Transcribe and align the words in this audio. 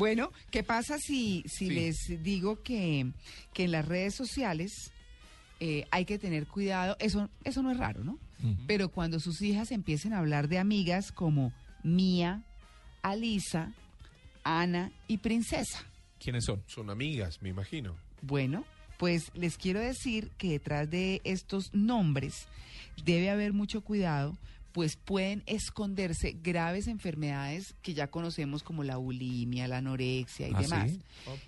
Bueno, 0.00 0.32
¿qué 0.50 0.62
pasa 0.62 0.96
si, 0.98 1.44
si 1.46 1.68
les 1.68 2.22
digo 2.22 2.62
que, 2.62 3.12
que 3.52 3.64
en 3.64 3.70
las 3.70 3.86
redes 3.86 4.14
sociales 4.14 4.72
eh, 5.60 5.86
hay 5.90 6.06
que 6.06 6.18
tener 6.18 6.46
cuidado? 6.46 6.96
Eso, 7.00 7.28
eso 7.44 7.62
no 7.62 7.70
es 7.70 7.76
raro, 7.76 8.02
¿no? 8.02 8.18
Pero 8.66 8.88
cuando 8.88 9.20
sus 9.20 9.42
hijas 9.42 9.70
empiecen 9.70 10.14
a 10.14 10.18
hablar 10.20 10.48
de 10.48 10.58
amigas 10.58 11.12
como 11.12 11.52
Mía, 11.82 12.42
Alisa, 13.02 13.74
Ana 14.42 14.90
y 15.06 15.18
Princesa. 15.18 15.84
¿Quiénes 16.18 16.46
son? 16.46 16.62
Son 16.66 16.88
amigas, 16.88 17.42
me 17.42 17.50
imagino. 17.50 17.94
Bueno, 18.22 18.64
pues 18.98 19.30
les 19.34 19.58
quiero 19.58 19.80
decir 19.80 20.30
que 20.38 20.52
detrás 20.52 20.88
de 20.88 21.20
estos 21.24 21.74
nombres 21.74 22.48
debe 23.04 23.28
haber 23.28 23.52
mucho 23.52 23.82
cuidado, 23.82 24.38
pues 24.72 24.96
pueden 24.96 25.42
esconderse 25.46 26.36
graves 26.42 26.86
enfermedades 26.86 27.74
que 27.82 27.94
ya 27.94 28.08
conocemos 28.08 28.62
como 28.62 28.84
la 28.84 28.96
bulimia, 28.96 29.68
la 29.68 29.78
anorexia 29.78 30.48
y 30.48 30.52
¿Ah, 30.54 30.60
demás. 30.60 30.90
sí? 30.90 31.00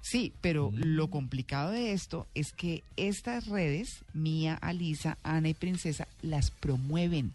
Sí, 0.00 0.32
pero 0.40 0.70
lo 0.74 1.08
complicado 1.08 1.70
de 1.70 1.92
esto 1.92 2.26
es 2.34 2.52
que 2.52 2.84
estas 2.96 3.46
redes, 3.46 4.04
Mía, 4.12 4.58
Alisa, 4.60 5.18
Ana 5.22 5.48
y 5.48 5.54
Princesa, 5.54 6.08
las 6.22 6.50
promueven, 6.50 7.32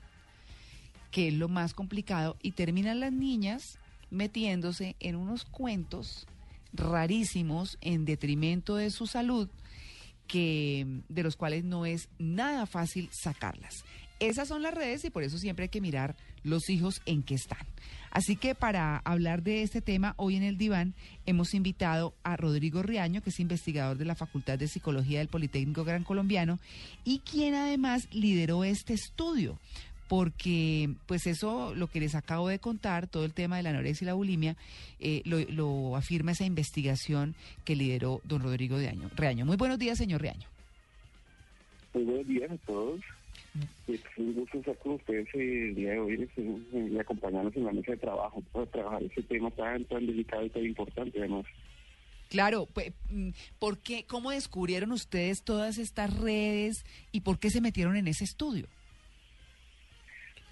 que 1.12 1.30
es 1.30 1.34
lo 1.34 1.50
más 1.50 1.74
complicado, 1.74 2.38
y 2.42 2.52
terminan 2.52 3.00
las 3.00 3.12
niñas 3.12 3.78
metiéndose 4.10 4.96
en 5.00 5.16
unos 5.16 5.46
cuentos 5.46 6.28
rarísimos 6.74 7.78
en 7.82 8.06
detrimento 8.06 8.76
de 8.76 8.92
su 8.92 9.08
salud, 9.08 9.50
que 10.28 10.86
de 11.10 11.24
los 11.24 11.36
cuales 11.36 11.64
no 11.66 11.86
es 11.86 12.08
nada 12.18 12.66
fácil 12.66 13.10
sacarlas. 13.12 13.84
Esas 14.22 14.48
son 14.48 14.62
las 14.62 14.76
redes 14.76 15.04
y 15.04 15.10
por 15.10 15.24
eso 15.24 15.40
siempre 15.40 15.64
hay 15.64 15.70
que 15.70 15.82
mirar 15.82 16.16
los 16.44 16.70
hijos 16.70 17.02
en 17.08 17.24
qué 17.24 17.34
están. 17.34 17.66
Así 18.12 18.36
que 18.36 18.54
para 18.54 18.98
hablar 18.98 19.42
de 19.42 19.64
este 19.64 19.82
tema, 19.82 20.14
hoy 20.16 20.36
en 20.36 20.44
el 20.44 20.60
diván 20.60 20.94
hemos 21.26 21.56
invitado 21.56 22.14
a 22.22 22.38
Rodrigo 22.38 22.84
Riaño, 22.84 23.24
que 23.24 23.32
es 23.32 23.40
investigador 23.40 23.98
de 23.98 24.06
la 24.06 24.14
Facultad 24.14 24.60
de 24.60 24.68
Psicología 24.68 25.18
del 25.18 25.28
Politécnico 25.28 25.84
Gran 25.84 26.04
Colombiano 26.04 26.60
y 27.04 27.20
quien 27.20 27.56
además 27.56 28.08
lideró 28.12 28.64
este 28.64 28.94
estudio. 28.94 29.58
Porque, 30.08 30.94
pues 31.08 31.26
eso, 31.26 31.74
lo 31.74 31.88
que 31.88 32.02
les 32.02 32.14
acabo 32.14 32.48
de 32.48 32.60
contar, 32.60 33.08
todo 33.08 33.26
el 33.26 33.34
tema 33.34 33.58
de 33.58 33.64
la 33.64 33.72
anorexia 33.72 34.06
y 34.06 34.08
la 34.08 34.14
bulimia, 34.14 34.56
eh, 35.00 35.24
lo, 35.26 35.96
afirma 35.96 36.34
esa 36.34 36.46
investigación 36.46 37.34
que 37.66 37.76
lideró 37.76 38.22
don 38.26 38.44
Rodrigo 38.44 38.78
Riaño. 38.78 39.10
Riaño. 39.16 39.46
Muy 39.46 39.58
buenos 39.58 39.80
días, 39.80 39.98
señor 39.98 40.22
Riaño. 40.22 40.48
Muy 41.96 42.04
buenos 42.04 42.28
días 42.28 42.52
a 42.52 42.58
todos. 42.68 43.02
Es 43.88 44.00
un 44.18 44.34
gusto 44.34 44.60
estar 44.60 44.78
con 44.78 44.94
ustedes 44.94 45.28
el 45.34 45.76
día 45.76 45.92
de 45.92 46.00
hoy 46.00 46.30
y 46.74 46.98
acompañarnos 46.98 47.56
en 47.56 47.66
la 47.66 47.74
mesa 47.74 47.92
de 47.92 47.98
trabajo 47.98 48.42
para 48.54 48.66
trabajar 48.68 49.04
este 49.04 49.24
tema 49.24 49.52
tan, 49.52 49.84
tan 49.86 50.06
delicado 50.06 50.46
y 50.46 50.50
tan 50.50 50.66
importante 50.66 51.20
además. 51.20 51.46
Claro, 52.30 52.66
pues, 52.74 52.94
mm, 53.10 53.32
¿por 53.60 53.80
qué, 53.80 54.06
¿cómo 54.08 54.32
descubrieron 54.32 54.94
ustedes 54.94 55.44
todas 55.44 55.78
estas 55.78 56.18
redes 56.18 56.86
y 57.12 57.22
por 57.22 57.40
qué 57.40 57.50
se 57.50 57.60
metieron 57.60 57.98
en 57.98 58.08
ese 58.08 58.24
estudio? 58.24 58.68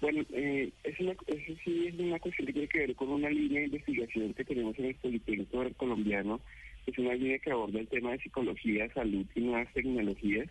Bueno, 0.02 0.22
eh, 0.32 0.70
es 0.84 1.00
una, 1.00 1.12
eso 1.12 1.52
sí 1.64 1.86
es 1.88 1.98
una 1.98 2.18
cuestión 2.18 2.46
que 2.46 2.52
tiene 2.52 2.68
que 2.68 2.78
ver 2.80 2.94
con 2.94 3.08
una 3.08 3.30
línea 3.30 3.60
de 3.60 3.66
investigación 3.66 4.34
que 4.34 4.44
tenemos 4.44 4.78
en 4.78 4.86
el 4.86 4.94
Politécnico 4.96 5.64
colombiano. 5.76 6.40
Es 6.86 6.98
una 6.98 7.14
línea 7.14 7.38
que 7.38 7.50
aborda 7.50 7.80
el 7.80 7.88
tema 7.88 8.12
de 8.12 8.20
psicología, 8.20 8.92
salud 8.92 9.26
y 9.34 9.40
nuevas 9.40 9.72
tecnologías. 9.72 10.48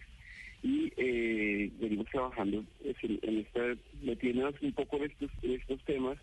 Y 0.62 0.92
eh, 0.98 1.72
venimos 1.80 2.08
trabajando 2.08 2.64
pues, 2.84 2.98
en, 3.04 3.40
esta, 3.40 3.62
metiéndonos 4.02 4.62
un 4.62 4.74
poco 4.74 4.98
en 4.98 5.04
estos, 5.04 5.32
en 5.42 5.52
estos 5.52 5.84
temas 5.86 6.18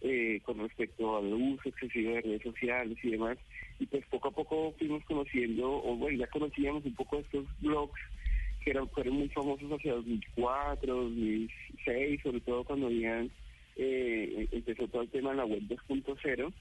eh, 0.00 0.40
con 0.44 0.58
respecto 0.58 1.16
al 1.16 1.32
uso 1.32 1.68
excesivo 1.68 2.12
de 2.12 2.20
redes 2.20 2.42
sociales 2.42 2.98
y 3.02 3.10
demás. 3.10 3.38
Y 3.80 3.86
pues 3.86 4.04
poco 4.06 4.28
a 4.28 4.32
poco 4.32 4.74
fuimos 4.78 5.02
conociendo, 5.04 5.82
o 5.82 5.96
bueno, 5.96 6.18
ya 6.18 6.26
conocíamos 6.26 6.84
un 6.84 6.94
poco 6.94 7.18
estos 7.18 7.46
blogs 7.60 8.00
que 8.62 8.70
eran, 8.70 8.88
fueron 8.90 9.16
muy 9.16 9.28
famosos 9.28 9.70
hacia 9.72 9.94
2004, 9.94 10.94
2006, 10.94 12.20
sobre 12.22 12.40
todo 12.40 12.64
cuando 12.64 12.86
habían, 12.86 13.30
eh, 13.76 14.48
empezó 14.52 14.88
todo 14.88 15.02
el 15.02 15.08
tema 15.08 15.30
de 15.30 15.36
la 15.36 15.44
web 15.46 15.62
2.0. 15.62 16.52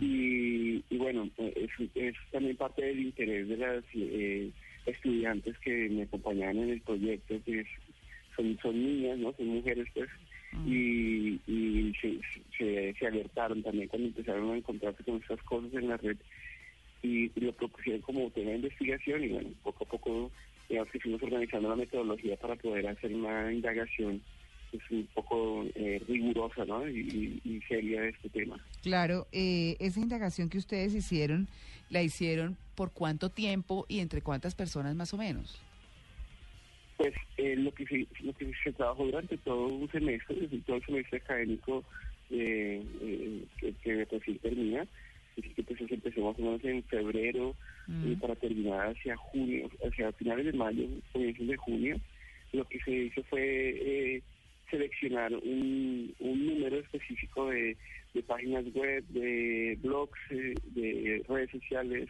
Y, 0.00 0.82
y 0.88 0.96
bueno, 0.96 1.28
eh, 1.38 1.68
es, 1.78 1.90
es 1.94 2.14
también 2.32 2.56
parte 2.56 2.82
del 2.84 3.00
interés 3.00 3.48
de 3.48 3.56
las 3.56 3.84
eh, 3.94 4.50
estudiantes 4.86 5.58
que 5.58 5.88
me 5.88 6.02
acompañaban 6.02 6.58
en 6.58 6.70
el 6.70 6.80
proyecto, 6.80 7.34
que 7.44 7.64
son, 8.36 8.58
son 8.60 8.82
niñas, 8.82 9.18
¿no? 9.18 9.32
Son 9.32 9.46
mujeres, 9.46 9.86
pues, 9.94 10.08
y, 10.66 11.40
y 11.46 11.92
se, 12.00 12.20
se, 12.56 12.94
se 12.98 13.06
alertaron 13.06 13.62
también 13.62 13.88
cuando 13.88 14.08
empezaron 14.08 14.50
a 14.52 14.56
encontrarse 14.56 15.02
con 15.02 15.16
estas 15.16 15.42
cosas 15.42 15.72
en 15.74 15.88
la 15.88 15.96
red 15.96 16.16
y 17.02 17.30
lo 17.38 17.52
propusieron 17.52 18.00
como 18.00 18.30
tema 18.30 18.50
de 18.50 18.56
investigación 18.56 19.24
y 19.24 19.28
bueno, 19.28 19.50
poco 19.62 19.84
a 19.84 19.88
poco 19.88 20.30
digamos 20.68 20.90
que 20.90 21.00
fuimos 21.00 21.22
organizando 21.22 21.68
la 21.68 21.76
metodología 21.76 22.36
para 22.36 22.56
poder 22.56 22.86
hacer 22.86 23.14
una 23.14 23.52
indagación 23.52 24.22
pues, 24.78 24.90
un 24.90 25.06
poco 25.14 25.64
eh, 25.76 26.02
rigurosa 26.08 26.64
¿no? 26.64 26.88
y, 26.88 26.98
y- 27.44 27.48
y 27.48 27.60
seria 27.62 28.02
de 28.02 28.08
este 28.08 28.28
tema. 28.28 28.58
Claro, 28.82 29.26
eh, 29.32 29.76
esa 29.78 30.00
indagación 30.00 30.48
que 30.48 30.58
ustedes 30.58 30.94
hicieron, 30.94 31.46
¿la 31.90 32.02
hicieron 32.02 32.56
por 32.74 32.90
cuánto 32.92 33.30
tiempo 33.30 33.86
y 33.88 34.00
entre 34.00 34.20
cuántas 34.20 34.54
personas 34.56 34.96
más 34.96 35.14
o 35.14 35.16
menos? 35.18 35.60
Pues 36.96 37.14
eh, 37.36 37.54
lo 37.56 37.72
que 37.72 37.86
se, 37.86 38.06
lo 38.22 38.32
que 38.32 38.50
se 38.64 38.72
trabajó 38.72 39.04
durante 39.04 39.36
todo 39.38 39.66
un 39.68 39.88
semestre, 39.90 40.36
desde 40.40 40.58
todo 40.58 40.76
el 40.76 40.84
semestre 40.86 41.18
académico 41.18 41.84
eh, 42.30 42.82
eh, 43.00 43.44
que, 43.58 43.72
que 43.82 44.04
recién 44.06 44.38
termina, 44.38 44.86
así 45.38 45.48
que 45.50 45.62
pues 45.62 45.78
se 45.78 45.94
empezó 45.94 46.20
más 46.22 46.38
o 46.38 46.42
menos 46.42 46.64
en 46.64 46.82
febrero 46.84 47.54
y 48.02 48.14
para 48.16 48.34
terminar 48.36 48.88
hacia 48.96 49.14
junio, 49.16 49.68
hacia 49.86 50.10
finales 50.12 50.46
de 50.46 50.52
mayo, 50.54 50.86
comienzos 51.12 51.46
de 51.46 51.56
junio, 51.58 52.00
lo 52.52 52.64
que 52.64 52.78
se 52.80 52.90
hizo 52.92 53.22
fue 53.24 53.42
eh, 54.14 54.22
seleccionar 54.74 55.32
un, 55.32 56.12
un 56.18 56.46
número 56.46 56.78
específico 56.80 57.48
de, 57.48 57.76
de 58.12 58.22
páginas 58.22 58.64
web, 58.74 59.04
de 59.08 59.78
blogs, 59.82 60.18
eh, 60.30 60.54
de 60.74 61.24
redes 61.28 61.50
sociales, 61.50 62.08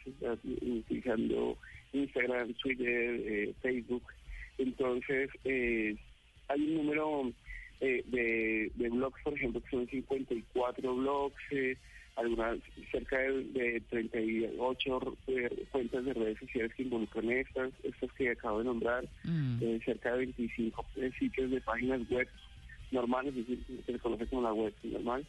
utilizando 0.63 1.59
Instagram, 1.93 2.55
Twitter, 2.55 3.21
eh, 3.27 3.55
Facebook. 3.61 4.05
Entonces, 4.57 5.31
eh, 5.45 5.95
hay 6.49 6.61
un 6.63 6.75
número 6.75 7.33
eh, 7.81 8.03
de, 8.07 8.73
de 8.75 8.89
blogs, 8.89 9.21
por 9.23 9.35
ejemplo, 9.35 9.61
que 9.63 9.71
son 9.71 9.87
54 9.87 10.95
blogs, 10.95 11.43
eh, 11.51 11.77
algunas 12.17 12.59
cerca 12.93 13.19
de, 13.19 13.43
de 13.45 13.81
38 13.91 15.17
eh, 15.27 15.67
cuentas 15.71 16.05
de 16.05 16.15
redes 16.15 16.39
sociales 16.39 16.73
que 16.75 16.85
involucran 16.85 17.31
estas, 17.31 17.73
estas 17.83 18.13
que 18.13 18.31
acabo 18.31 18.59
de 18.61 18.65
nombrar, 18.67 19.05
eh, 19.61 19.81
cerca 19.85 20.13
de 20.13 20.19
25 20.19 20.87
eh, 20.97 21.11
sitios 21.19 21.51
de 21.51 21.61
páginas 21.61 22.09
web 22.11 22.29
normales, 22.95 23.37
es 23.37 23.47
decir, 23.47 23.83
se 23.85 23.99
conoce 23.99 24.27
como 24.27 24.43
la 24.43 24.53
web 24.53 24.73
normal. 24.85 25.27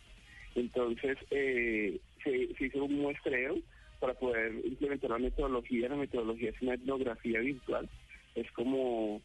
Entonces, 0.56 1.18
eh, 1.32 2.00
se, 2.24 2.56
se 2.56 2.66
hizo 2.66 2.86
un 2.86 3.00
muestreo 3.00 3.58
para 4.00 4.14
poder 4.14 4.54
implementar 4.64 5.10
la 5.10 5.18
metodología. 5.20 5.90
La 5.90 5.98
metodología 5.98 6.52
es 6.52 6.62
una 6.62 6.76
etnografía 6.76 7.40
virtual, 7.40 7.90
es 8.36 8.50
como 8.52 9.22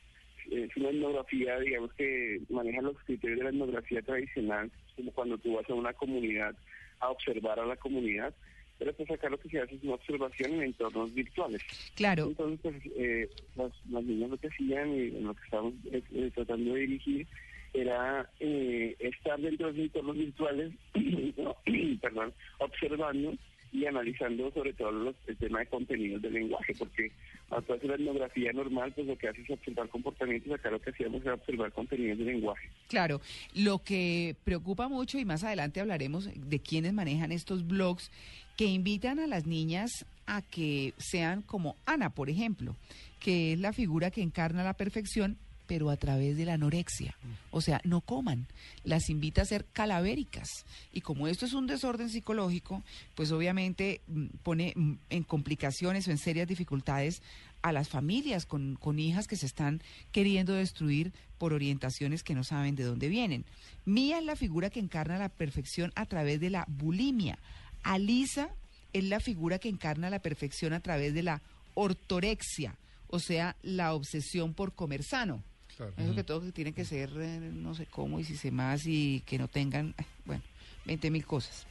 es 0.50 0.76
una 0.76 0.88
etnografía, 0.88 1.58
digamos, 1.60 1.92
que 1.94 2.40
maneja 2.48 2.80
los 2.82 2.96
criterios 3.04 3.38
de 3.38 3.44
la 3.44 3.50
etnografía 3.50 4.02
tradicional, 4.02 4.70
como 4.96 5.12
cuando 5.12 5.38
tú 5.38 5.54
vas 5.54 5.68
a 5.68 5.74
una 5.74 5.92
comunidad 5.92 6.54
a 7.00 7.10
observar 7.10 7.60
a 7.60 7.66
la 7.66 7.76
comunidad, 7.76 8.34
pero 8.78 8.92
pues 8.94 9.10
acá 9.10 9.28
lo 9.28 9.38
que 9.38 9.48
se 9.48 9.60
hace 9.60 9.74
es 9.74 9.82
una 9.82 9.94
observación 9.94 10.54
en 10.54 10.62
entornos 10.62 11.12
virtuales. 11.14 11.62
Claro, 11.94 12.28
Entonces, 12.28 12.60
pues, 12.62 12.94
eh, 12.96 13.28
las, 13.56 13.72
las 13.90 14.02
niñas 14.02 14.30
lo 14.30 14.38
que 14.38 14.48
hacían 14.48 14.94
y 14.94 15.00
en 15.08 15.24
lo 15.24 15.34
que 15.34 15.44
estamos 15.44 15.74
eh, 15.92 16.02
eh, 16.12 16.30
tratando 16.34 16.74
de 16.74 16.80
dirigir 16.80 17.26
era 17.72 18.28
eh, 18.40 18.96
estar 18.98 19.40
dentro 19.40 19.68
de 19.68 19.72
los 19.72 19.82
entornos 19.82 20.16
virtuales, 20.16 20.72
perdón, 22.00 22.32
observando 22.58 23.34
y 23.72 23.86
analizando 23.86 24.50
sobre 24.52 24.72
todo 24.72 24.90
los, 24.90 25.16
el 25.26 25.36
tema 25.36 25.60
de 25.60 25.66
contenidos 25.66 26.20
del 26.22 26.34
lenguaje, 26.34 26.74
porque 26.76 27.12
a 27.50 27.60
través 27.60 27.82
de 27.82 27.88
la 27.88 27.94
etnografía 27.94 28.52
normal, 28.52 28.92
pues 28.94 29.06
lo 29.06 29.16
que 29.16 29.28
hace 29.28 29.42
es 29.42 29.50
observar 29.50 29.88
comportamientos, 29.88 30.52
acá 30.52 30.70
lo 30.70 30.80
que 30.80 30.90
hacíamos 30.90 31.22
era 31.22 31.34
observar 31.34 31.72
contenidos 31.72 32.18
del 32.18 32.26
lenguaje. 32.26 32.68
claro. 32.88 33.20
Lo 33.54 33.78
que 33.78 34.34
preocupa 34.44 34.88
mucho, 34.88 35.18
y 35.18 35.24
más 35.24 35.44
adelante 35.44 35.80
hablaremos 35.80 36.28
de 36.34 36.58
quiénes 36.58 36.92
manejan 36.92 37.32
estos 37.32 37.66
blogs, 37.66 38.10
que 38.56 38.66
invitan 38.66 39.20
a 39.20 39.26
las 39.26 39.46
niñas 39.46 40.04
a 40.26 40.42
que 40.42 40.92
sean 40.98 41.42
como 41.42 41.76
Ana, 41.86 42.10
por 42.10 42.28
ejemplo, 42.28 42.76
que 43.20 43.52
es 43.52 43.60
la 43.60 43.72
figura 43.72 44.10
que 44.10 44.22
encarna 44.22 44.64
la 44.64 44.74
perfección, 44.74 45.38
pero 45.70 45.88
a 45.90 45.96
través 45.96 46.36
de 46.36 46.44
la 46.44 46.54
anorexia. 46.54 47.14
O 47.52 47.60
sea, 47.60 47.80
no 47.84 48.00
coman. 48.00 48.48
Las 48.82 49.08
invita 49.08 49.42
a 49.42 49.44
ser 49.44 49.64
calavéricas. 49.72 50.66
Y 50.92 51.00
como 51.00 51.28
esto 51.28 51.46
es 51.46 51.52
un 51.52 51.68
desorden 51.68 52.10
psicológico, 52.10 52.82
pues 53.14 53.30
obviamente 53.30 54.00
mm, 54.08 54.26
pone 54.42 54.72
mm, 54.74 54.94
en 55.10 55.22
complicaciones 55.22 56.08
o 56.08 56.10
en 56.10 56.18
serias 56.18 56.48
dificultades 56.48 57.22
a 57.62 57.70
las 57.70 57.88
familias 57.88 58.46
con, 58.46 58.74
con 58.80 58.98
hijas 58.98 59.28
que 59.28 59.36
se 59.36 59.46
están 59.46 59.80
queriendo 60.10 60.54
destruir 60.54 61.12
por 61.38 61.52
orientaciones 61.52 62.24
que 62.24 62.34
no 62.34 62.42
saben 62.42 62.74
de 62.74 62.82
dónde 62.82 63.08
vienen. 63.08 63.44
Mía 63.84 64.18
es 64.18 64.24
la 64.24 64.34
figura 64.34 64.70
que 64.70 64.80
encarna 64.80 65.18
la 65.18 65.28
perfección 65.28 65.92
a 65.94 66.04
través 66.06 66.40
de 66.40 66.50
la 66.50 66.64
bulimia. 66.66 67.38
Alisa 67.84 68.50
es 68.92 69.04
la 69.04 69.20
figura 69.20 69.60
que 69.60 69.68
encarna 69.68 70.10
la 70.10 70.18
perfección 70.18 70.72
a 70.72 70.80
través 70.80 71.14
de 71.14 71.22
la 71.22 71.42
ortorexia, 71.74 72.74
o 73.06 73.20
sea, 73.20 73.54
la 73.62 73.94
obsesión 73.94 74.52
por 74.52 74.72
comer 74.72 75.04
sano. 75.04 75.44
Claro. 75.80 75.94
Eso 75.96 76.14
que 76.14 76.24
todo 76.24 76.52
tiene 76.52 76.72
que 76.74 76.84
ser, 76.84 77.10
eh, 77.18 77.40
no 77.40 77.74
sé 77.74 77.86
cómo, 77.86 78.20
y 78.20 78.24
si 78.24 78.36
se 78.36 78.50
más, 78.50 78.86
y 78.86 79.22
que 79.24 79.38
no 79.38 79.48
tengan, 79.48 79.94
bueno, 80.26 80.42
20 80.84 81.10
mil 81.10 81.24
cosas. 81.24 81.66